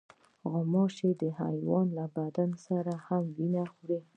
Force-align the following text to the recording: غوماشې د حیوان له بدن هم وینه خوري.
غوماشې 0.51 1.09
د 1.21 1.23
حیوان 1.39 1.85
له 1.97 2.05
بدن 2.17 2.49
هم 3.05 3.23
وینه 3.37 3.63
خوري. 3.73 3.99